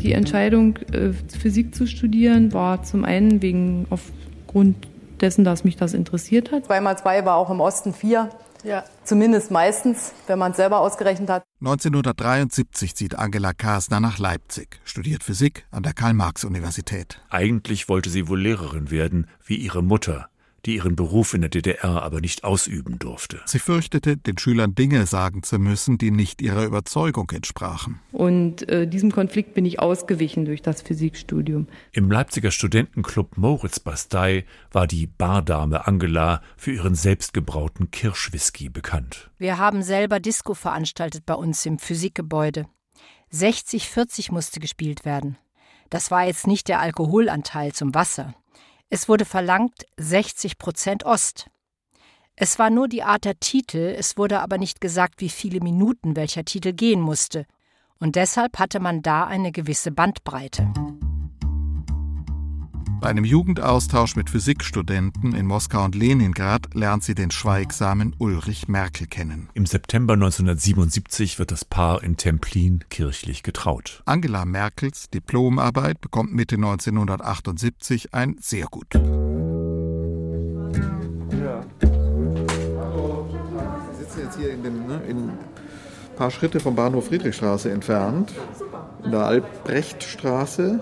[0.00, 4.76] Die Entscheidung, äh, Physik zu studieren, war zum einen wegen aufgrund
[5.20, 6.66] dessen, dass mich das interessiert hat.
[6.66, 8.30] Zwei mal zwei war auch im Osten vier.
[8.64, 8.84] Ja.
[9.04, 11.44] Zumindest meistens, wenn man es selber ausgerechnet hat.
[11.60, 17.20] 1973 zieht Angela Kasner nach Leipzig, studiert Physik an der Karl-Marx-Universität.
[17.30, 20.28] Eigentlich wollte sie wohl Lehrerin werden, wie ihre Mutter,
[20.66, 23.40] die ihren Beruf in der DDR aber nicht ausüben durfte.
[23.46, 28.00] Sie fürchtete, den Schülern Dinge sagen zu müssen, die nicht ihrer Überzeugung entsprachen.
[28.12, 31.66] Und äh, diesem Konflikt bin ich ausgewichen durch das Physikstudium.
[31.92, 39.30] Im Leipziger Studentenclub Moritz Bastei war die Bardame Angela für ihren selbstgebrauten Kirschwhisky bekannt.
[39.38, 42.66] Wir haben selber Disco veranstaltet bei uns im Physikgebäude.
[43.32, 45.36] 60-40 musste gespielt werden.
[45.90, 48.34] Das war jetzt nicht der Alkoholanteil zum Wasser.
[48.90, 51.50] Es wurde verlangt 60 Prozent Ost.
[52.36, 56.16] Es war nur die Art der Titel, es wurde aber nicht gesagt, wie viele Minuten
[56.16, 57.46] welcher Titel gehen musste.
[57.98, 60.72] Und deshalb hatte man da eine gewisse Bandbreite.
[63.00, 69.06] Bei einem Jugendaustausch mit Physikstudenten in Moskau und Leningrad lernt sie den schweigsamen Ulrich Merkel
[69.06, 69.48] kennen.
[69.54, 74.02] Im September 1977 wird das Paar in Templin kirchlich getraut.
[74.04, 78.92] Angela Merkels Diplomarbeit bekommt Mitte 1978 ein sehr gut.
[78.94, 79.00] Ja.
[83.92, 85.38] Sie sitzen jetzt hier in, den, ne, in ein
[86.16, 88.32] paar Schritte vom Bahnhof Friedrichstraße entfernt,
[89.04, 90.80] in der Albrechtstraße.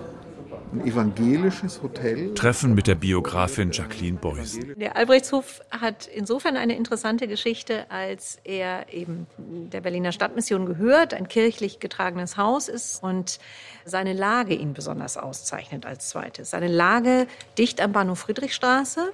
[0.73, 2.33] Ein evangelisches Hotel.
[2.33, 4.73] Treffen mit der Biografin Jacqueline Beusen.
[4.77, 11.27] Der Albrechtshof hat insofern eine interessante Geschichte, als er eben der Berliner Stadtmission gehört, ein
[11.27, 13.39] kirchlich getragenes Haus ist und
[13.85, 16.51] seine Lage ihn besonders auszeichnet als zweites.
[16.51, 17.27] Seine Lage
[17.57, 19.11] dicht am Bahnhof Friedrichstraße.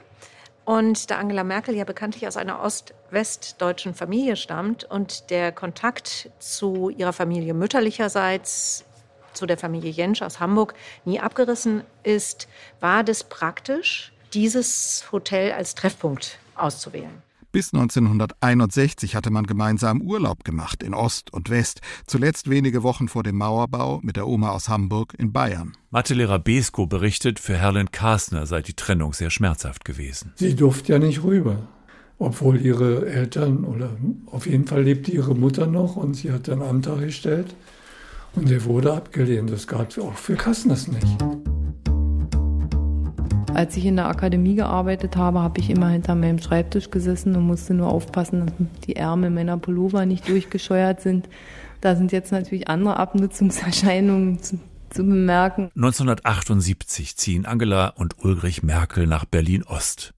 [0.65, 6.89] Und da Angela Merkel ja bekanntlich aus einer ost-westdeutschen Familie stammt und der Kontakt zu
[6.89, 8.85] ihrer Familie mütterlicherseits
[9.33, 10.73] zu der Familie Jentsch aus Hamburg
[11.05, 12.47] nie abgerissen ist,
[12.79, 17.21] war das praktisch, dieses Hotel als Treffpunkt auszuwählen.
[17.53, 23.21] Bis 1961 hatte man gemeinsam Urlaub gemacht in Ost und West, zuletzt wenige Wochen vor
[23.21, 25.77] dem Mauerbau mit der Oma aus Hamburg in Bayern.
[25.91, 30.33] Mathelehrer Besko berichtet, für Herlin Kastner sei die Trennung sehr schmerzhaft gewesen.
[30.33, 31.67] Sie durfte ja nicht rüber,
[32.17, 33.91] obwohl ihre Eltern oder
[34.25, 37.53] auf jeden Fall lebte ihre Mutter noch und sie hat einen Antrag gestellt
[38.35, 39.51] und der wurde abgelehnt.
[39.51, 41.05] Das gab es auch für Kastners nicht.
[43.53, 47.43] Als ich in der Akademie gearbeitet habe, habe ich immer hinter meinem Schreibtisch gesessen und
[47.43, 48.53] musste nur aufpassen, dass
[48.87, 51.29] die Ärmel meiner Pullover nicht durchgescheuert sind.
[51.79, 54.57] Da sind jetzt natürlich andere Abnutzungserscheinungen zu,
[54.89, 55.69] zu bemerken.
[55.75, 60.13] 1978 ziehen Angela und Ulrich Merkel nach Berlin-Ost.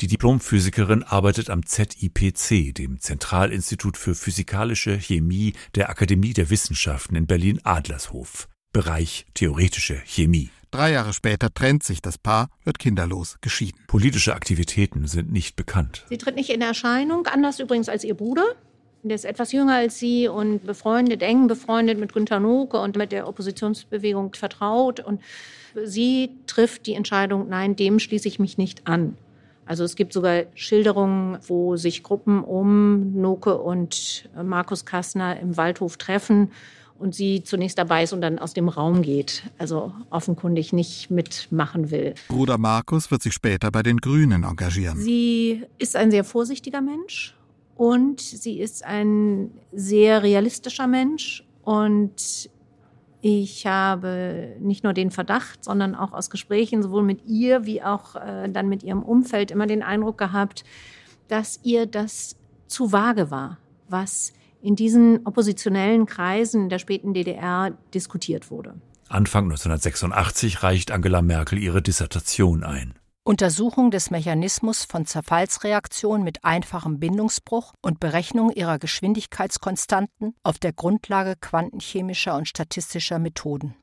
[0.00, 7.26] Die Diplomphysikerin arbeitet am ZIPC, dem Zentralinstitut für Physikalische Chemie der Akademie der Wissenschaften in
[7.26, 8.48] Berlin-Adlershof.
[8.72, 10.48] Bereich theoretische Chemie.
[10.70, 13.78] Drei Jahre später trennt sich das Paar, wird kinderlos geschieden.
[13.88, 16.06] Politische Aktivitäten sind nicht bekannt.
[16.08, 18.54] Sie tritt nicht in Erscheinung, anders übrigens als ihr Bruder.
[19.02, 23.12] Der ist etwas jünger als sie und befreundet, eng befreundet mit Günter Noke und mit
[23.12, 25.00] der Oppositionsbewegung vertraut.
[25.00, 25.20] Und
[25.84, 29.18] sie trifft die Entscheidung, nein, dem schließe ich mich nicht an.
[29.66, 35.96] Also es gibt sogar Schilderungen, wo sich Gruppen um Noke und Markus Kastner im Waldhof
[35.96, 36.50] treffen
[37.00, 41.90] und sie zunächst dabei ist und dann aus dem Raum geht, also offenkundig nicht mitmachen
[41.90, 42.14] will.
[42.28, 44.98] Bruder Markus wird sich später bei den Grünen engagieren.
[44.98, 47.34] Sie ist ein sehr vorsichtiger Mensch
[47.76, 52.50] und sie ist ein sehr realistischer Mensch und
[53.22, 58.16] ich habe nicht nur den Verdacht, sondern auch aus Gesprächen sowohl mit ihr wie auch
[58.16, 60.64] äh, dann mit ihrem Umfeld immer den Eindruck gehabt,
[61.28, 68.50] dass ihr das zu vage war, was in diesen oppositionellen Kreisen der späten DDR diskutiert
[68.50, 68.74] wurde.
[69.08, 72.94] Anfang 1986 reicht Angela Merkel ihre Dissertation ein.
[73.22, 81.34] Untersuchung des Mechanismus von Zerfallsreaktionen mit einfachem Bindungsbruch und Berechnung ihrer Geschwindigkeitskonstanten auf der Grundlage
[81.38, 83.74] quantenchemischer und statistischer Methoden.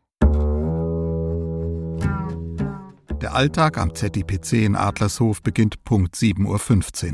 [3.22, 6.46] Der Alltag am ZIPC in Adlershof beginnt Punkt 7.15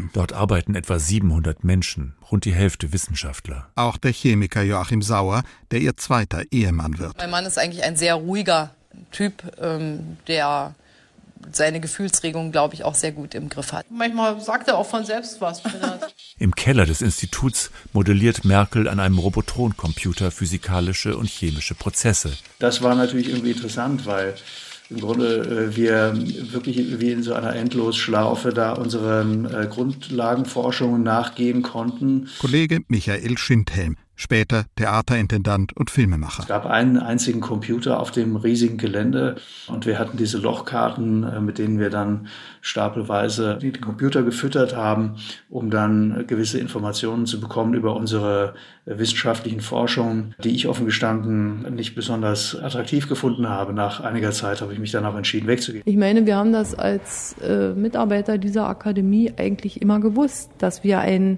[0.04, 0.10] Uhr.
[0.14, 3.70] Dort arbeiten etwa 700 Menschen, rund die Hälfte Wissenschaftler.
[3.76, 7.18] Auch der Chemiker Joachim Sauer, der ihr zweiter Ehemann wird.
[7.18, 8.76] Mein Mann ist eigentlich ein sehr ruhiger
[9.12, 10.76] Typ, ähm, der
[11.51, 13.86] seine Gefühlsregung, glaube ich, auch sehr gut im Griff hat.
[13.89, 15.62] Manchmal sagt er auch von selbst was.
[16.39, 22.34] Im Keller des Instituts modelliert Merkel an einem Robotroncomputer physikalische und chemische Prozesse.
[22.60, 24.36] Das war natürlich irgendwie interessant, weil
[24.89, 26.13] im Grunde äh, wir
[26.51, 32.29] wirklich wie in so einer Endlosschlaufe da unseren äh, Grundlagenforschungen nachgehen konnten.
[32.39, 36.43] Kollege Michael Schindhelm, später Theaterintendant und Filmemacher.
[36.43, 39.36] Es gab einen einzigen Computer auf dem riesigen Gelände
[39.67, 42.28] und wir hatten diese Lochkarten, äh, mit denen wir dann
[42.62, 45.15] stapelweise den Computer gefüttert haben,
[45.49, 48.54] um dann gewisse Informationen zu bekommen über unsere
[48.86, 53.73] wissenschaftlichen Forschungen, die ich offen gestanden nicht besonders attraktiv gefunden habe.
[53.73, 55.84] Nach einiger Zeit habe ich mich dann auch entschieden, wegzugehen.
[55.86, 60.99] Ich meine, wir haben das als äh, Mitarbeiter dieser Akademie eigentlich immer gewusst, dass wir
[60.99, 61.38] ein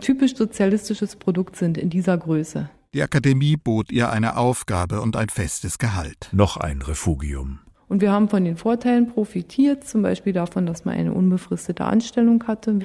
[0.00, 2.70] typisch sozialistisches Produkt sind in dieser Größe.
[2.94, 6.28] Die Akademie bot ihr eine Aufgabe und ein festes Gehalt.
[6.32, 7.60] Noch ein Refugium.
[7.88, 12.46] Und wir haben von den Vorteilen profitiert, zum Beispiel davon, dass man eine unbefristete Anstellung
[12.46, 12.80] hatte.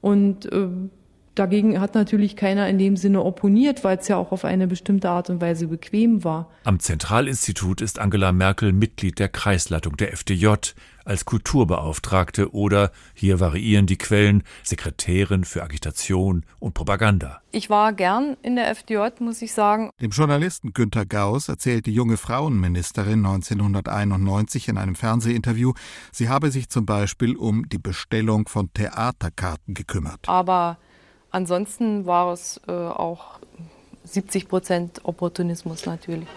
[0.00, 0.68] Und äh,
[1.36, 5.08] Dagegen hat natürlich keiner in dem Sinne opponiert, weil es ja auch auf eine bestimmte
[5.08, 6.50] Art und Weise bequem war.
[6.64, 10.48] Am Zentralinstitut ist Angela Merkel Mitglied der Kreisleitung der FDJ
[11.10, 17.42] als Kulturbeauftragte oder, hier variieren die Quellen, Sekretärin für Agitation und Propaganda.
[17.52, 19.90] Ich war gern in der FDJ, muss ich sagen.
[20.00, 25.74] Dem Journalisten Günter Gauss erzählt die junge Frauenministerin 1991 in einem Fernsehinterview,
[26.12, 30.28] sie habe sich zum Beispiel um die Bestellung von Theaterkarten gekümmert.
[30.28, 30.78] Aber
[31.30, 33.38] Ansonsten war es äh, auch
[34.04, 36.28] 70 Prozent Opportunismus natürlich.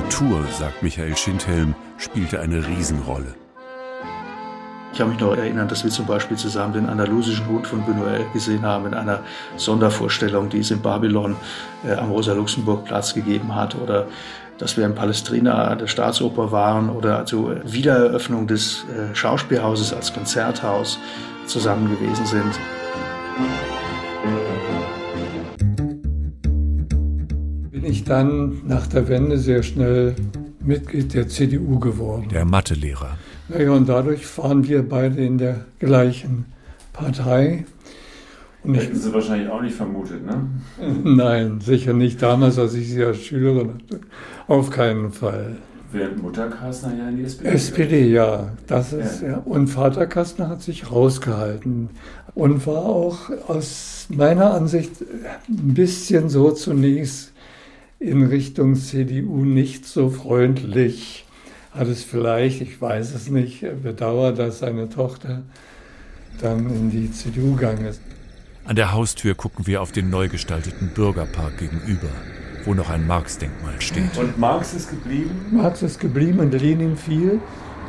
[0.00, 3.34] Kultur, sagt Michael Schindhelm, spielte eine Riesenrolle.
[4.90, 8.24] Ich kann mich noch erinnern, dass wir zum Beispiel zusammen den andalusischen Hund von Buñuel
[8.32, 9.20] gesehen haben in einer
[9.56, 11.36] Sondervorstellung, die es in Babylon
[11.86, 13.76] äh, am Rosa-Luxemburg-Platz gegeben hat.
[13.76, 14.08] Oder
[14.58, 20.12] dass wir in Palestrina an der Staatsoper waren oder zur Wiedereröffnung des äh, Schauspielhauses als
[20.12, 20.98] Konzerthaus
[21.46, 22.58] zusammen gewesen sind.
[27.84, 30.14] Bin ich dann nach der Wende sehr schnell
[30.58, 32.28] Mitglied der CDU geworden.
[32.30, 33.18] Der Mathelehrer.
[33.50, 36.46] Naja, und dadurch waren wir beide in der gleichen
[36.94, 37.66] Partei.
[38.62, 40.46] Und Hätten Sie wahrscheinlich auch nicht vermutet, ne?
[41.04, 42.22] Nein, sicher nicht.
[42.22, 44.00] Damals, als ich sie als Schülerin hatte.
[44.48, 45.56] Auf keinen Fall.
[45.92, 47.50] Während Mutter Kastner ja in die SPD.
[47.50, 48.48] SPD, ja.
[48.66, 49.28] Das ist, ja.
[49.28, 49.38] ja.
[49.44, 51.90] Und Vater Kastner hat sich rausgehalten
[52.34, 55.02] und war auch aus meiner Ansicht
[55.50, 57.33] ein bisschen so zunächst
[58.04, 61.24] in Richtung CDU nicht so freundlich
[61.72, 65.42] hat es vielleicht, ich weiß es nicht, bedauert, dass seine Tochter
[66.40, 68.00] dann in die CDU gegangen ist.
[68.66, 72.08] An der Haustür gucken wir auf den neu gestalteten Bürgerpark gegenüber,
[72.64, 74.16] wo noch ein Marx-Denkmal steht.
[74.18, 75.30] Und Marx ist geblieben?
[75.50, 77.40] Marx ist geblieben und Lenin fiel.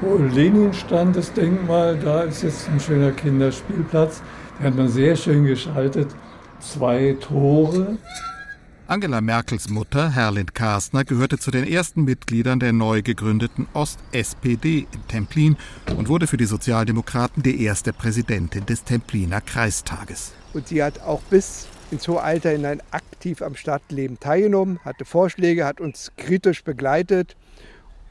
[0.01, 4.21] Wo Lenin stand, das Denkmal, da ist jetzt ein schöner Kinderspielplatz.
[4.59, 6.07] Der hat man sehr schön geschaltet.
[6.59, 7.97] Zwei Tore.
[8.87, 15.07] Angela Merkels Mutter, Herlind Kastner, gehörte zu den ersten Mitgliedern der neu gegründeten Ost-SPD in
[15.07, 15.57] Templin
[15.97, 20.33] und wurde für die Sozialdemokraten die erste Präsidentin des Templiner Kreistages.
[20.53, 25.65] Und sie hat auch bis ins hohe Alter hinein aktiv am Stadtleben teilgenommen, hatte Vorschläge,
[25.65, 27.35] hat uns kritisch begleitet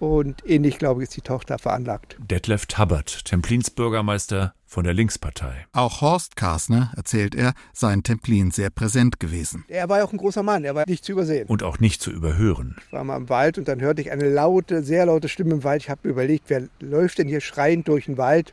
[0.01, 2.17] und ähnlich, glaube ich, ist die Tochter veranlagt.
[2.19, 5.67] Detlef Tabbert, Templins Bürgermeister von der Linkspartei.
[5.73, 9.65] Auch Horst Karsner, erzählt er, sei in Templin sehr präsent gewesen.
[9.69, 11.47] Er war ja auch ein großer Mann, er war nicht zu übersehen.
[11.47, 12.75] Und auch nicht zu überhören.
[12.85, 15.63] Ich war mal im Wald und dann hörte ich eine laute, sehr laute Stimme im
[15.63, 15.83] Wald.
[15.83, 18.53] Ich habe überlegt, wer läuft denn hier schreiend durch den Wald?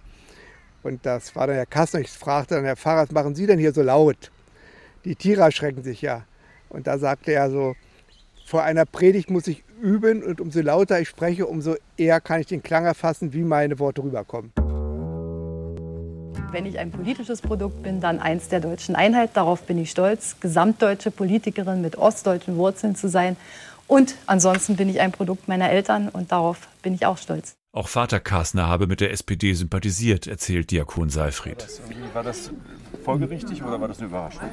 [0.83, 2.01] Und das war dann Herr Kassner.
[2.01, 4.31] Ich fragte dann, Herr Pfarrer, was machen Sie denn hier so laut?
[5.05, 6.23] Die Tiere erschrecken sich ja.
[6.69, 7.75] Und da sagte er so,
[8.45, 12.45] vor einer Predigt muss ich üben und umso lauter ich spreche, umso eher kann ich
[12.45, 14.51] den Klang erfassen, wie meine Worte rüberkommen.
[16.51, 19.31] Wenn ich ein politisches Produkt bin, dann eins der deutschen Einheit.
[19.35, 23.37] Darauf bin ich stolz, gesamtdeutsche Politikerin mit ostdeutschen Wurzeln zu sein.
[23.87, 27.55] Und ansonsten bin ich ein Produkt meiner Eltern und darauf bin ich auch stolz.
[27.73, 31.65] Auch Vater Kastner habe mit der SPD sympathisiert, erzählt Diakon Seifried.
[32.11, 32.51] War das
[33.05, 34.49] folgerichtig oder war das eine Überraschung?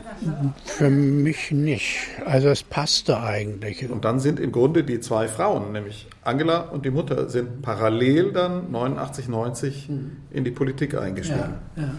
[0.64, 1.98] Für mich nicht.
[2.26, 3.90] Also es passte eigentlich.
[3.90, 8.30] Und dann sind im Grunde die zwei Frauen, nämlich Angela und die Mutter, sind parallel
[8.30, 9.90] dann 89, 90
[10.30, 11.54] in die Politik eingestiegen.
[11.74, 11.94] Ja, ja.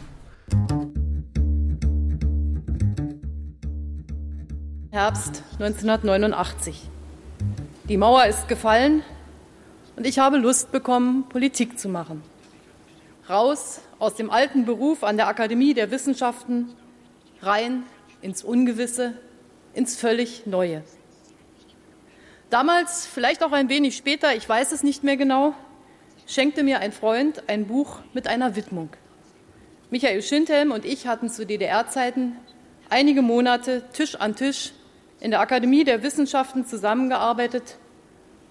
[4.92, 6.90] Herbst 1989.
[7.90, 9.04] Die Mauer ist gefallen,
[10.00, 12.24] und ich habe Lust bekommen, Politik zu machen.
[13.30, 16.74] Raus aus dem alten Beruf an der Akademie der Wissenschaften,
[17.42, 17.84] rein
[18.22, 19.16] ins Ungewisse,
[19.74, 20.86] ins völlig Neue.
[22.50, 25.54] Damals, vielleicht auch ein wenig später, ich weiß es nicht mehr genau,
[26.28, 28.92] schenkte mir ein Freund ein Buch mit einer Widmung.
[29.90, 32.38] Michael Schindhelm und ich hatten zu DDR-Zeiten
[32.90, 34.72] einige Monate Tisch an Tisch
[35.20, 37.76] in der Akademie der Wissenschaften zusammengearbeitet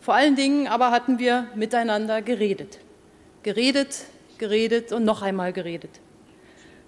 [0.00, 2.78] vor allen Dingen aber hatten wir miteinander geredet.
[3.42, 4.04] Geredet,
[4.38, 5.90] geredet und noch einmal geredet.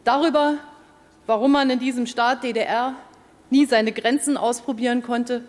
[0.05, 0.59] Darüber,
[1.27, 2.95] warum man in diesem Staat DDR
[3.51, 5.43] nie seine Grenzen ausprobieren konnte.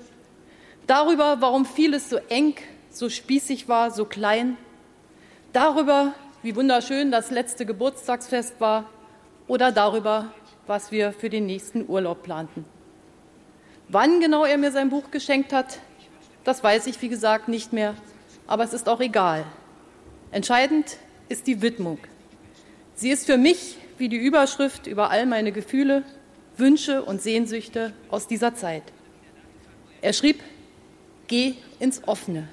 [0.88, 2.56] Darüber, warum vieles so eng,
[2.90, 4.58] so spießig war, so klein.
[5.54, 8.90] Darüber, wie wunderschön das letzte Geburtstagsfest war.
[9.48, 10.34] Oder darüber,
[10.68, 12.66] was wir für den nächsten Urlaub planten.
[13.90, 15.80] Wann genau er mir sein Buch geschenkt hat,
[16.44, 17.96] das weiß ich, wie gesagt, nicht mehr,
[18.48, 19.46] aber es ist auch egal.
[20.32, 20.98] Entscheidend
[21.30, 22.00] ist die Widmung.
[22.96, 26.04] Sie ist für mich wie die Überschrift über all meine Gefühle,
[26.58, 28.84] Wünsche und Sehnsüchte aus dieser Zeit.
[30.02, 30.42] Er schrieb,
[31.28, 32.48] geh ins Offene.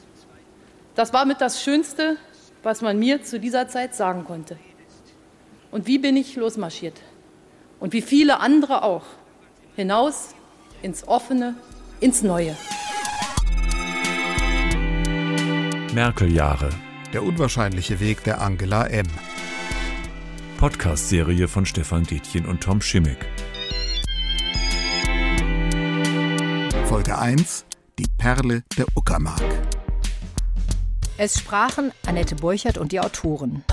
[0.95, 2.17] Das war mit das Schönste,
[2.63, 4.59] was man mir zu dieser Zeit sagen konnte.
[5.71, 7.01] Und wie bin ich losmarschiert?
[7.81, 9.05] Und wie viele andere auch.
[9.77, 10.35] Hinaus
[10.83, 11.55] ins Offene,
[12.01, 12.57] ins Neue.
[15.95, 16.69] Merkel-Jahre.
[17.13, 19.07] Der unwahrscheinliche Weg der Angela M.
[20.59, 23.25] Podcast-Serie von Stefan Detjen und Tom Schimmick.
[26.87, 27.65] Folge 1:
[27.99, 29.43] Die Perle der Uckermark.
[31.17, 33.65] Es sprachen Annette Burchert und die Autoren.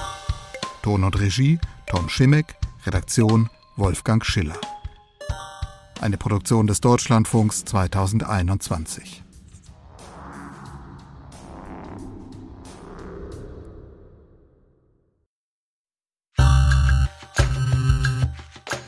[0.83, 2.55] Ton und Regie Tom Schimmick,
[2.85, 4.59] Redaktion Wolfgang Schiller.
[5.99, 9.24] Eine Produktion des Deutschlandfunks 2021.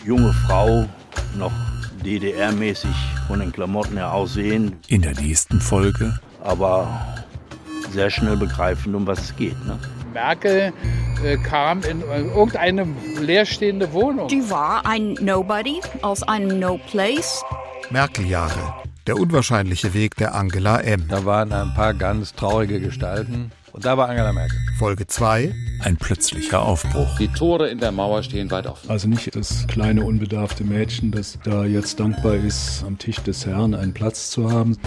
[0.07, 0.85] junge Frau,
[1.37, 1.51] noch
[2.03, 2.95] DDR-mäßig
[3.27, 4.77] von den Klamotten her aussehen.
[4.87, 6.17] In der nächsten Folge.
[6.41, 6.87] Aber
[7.91, 9.65] sehr schnell begreifen, um was es geht.
[9.65, 9.77] Ne?
[10.13, 10.71] Merkel
[11.25, 12.87] äh, kam in äh, irgendeine
[13.19, 14.29] leerstehende Wohnung.
[14.29, 17.43] Die war ein Nobody aus einem No Place.
[17.89, 18.75] Merkel-Jahre.
[19.07, 21.05] Der unwahrscheinliche Weg der Angela M.
[21.09, 23.51] Da waren ein paar ganz traurige Gestalten.
[23.77, 24.57] Und da war Angela Merkel.
[24.79, 25.53] Folge 2.
[25.81, 27.15] Ein plötzlicher Aufbruch.
[27.19, 28.89] Die Tore in der Mauer stehen weit offen.
[28.89, 33.75] Also nicht das kleine, unbedarfte Mädchen, das da jetzt dankbar ist, am Tisch des Herrn
[33.75, 34.79] einen Platz zu haben.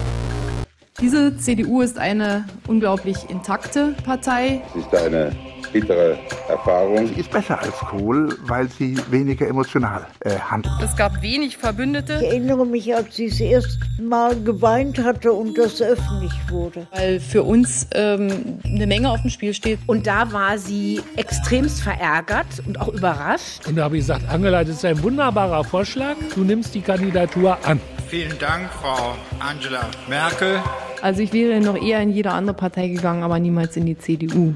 [0.99, 4.61] Diese CDU ist eine unglaublich intakte Partei.
[4.73, 5.31] Sie ist eine
[5.71, 6.17] bittere
[6.47, 7.07] Erfahrung.
[7.07, 10.73] Sie ist besser als Kohl, weil sie weniger emotional äh, handelt.
[10.83, 12.19] Es gab wenig Verbündete.
[12.21, 16.87] Ich erinnere mich, als sie das erste Mal geweint hatte und das öffentlich wurde.
[16.91, 19.79] Weil für uns ähm, eine Menge auf dem Spiel steht.
[19.87, 23.67] Und da war sie extremst verärgert und auch überrascht.
[23.67, 26.15] Und da habe ich gesagt, Angela, das ist ein wunderbarer Vorschlag.
[26.35, 27.79] Du nimmst die Kandidatur an.
[28.07, 30.59] Vielen Dank, Frau Angela Merkel.
[31.01, 34.53] Also ich wäre noch eher in jede andere Partei gegangen, aber niemals in die CDU.